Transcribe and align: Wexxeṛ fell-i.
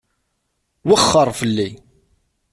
Wexxeṛ 0.89 1.27
fell-i. 1.39 1.69